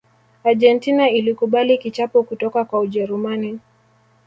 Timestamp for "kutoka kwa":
2.23-2.79